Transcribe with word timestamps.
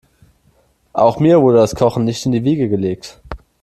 Auch 0.93 1.19
mir 1.19 1.41
wurde 1.43 1.57
das 1.57 1.75
Kochen 1.75 2.05
nicht 2.05 2.25
in 2.25 2.31
die 2.31 2.43
Wiege 2.43 2.67
gelegt. 2.69 3.21